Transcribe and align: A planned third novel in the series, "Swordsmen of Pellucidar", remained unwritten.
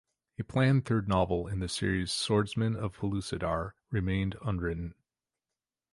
A 0.39 0.43
planned 0.43 0.85
third 0.85 1.07
novel 1.07 1.45
in 1.45 1.59
the 1.59 1.69
series, 1.69 2.11
"Swordsmen 2.11 2.75
of 2.75 2.97
Pellucidar", 2.97 3.75
remained 3.91 4.35
unwritten. 4.43 4.95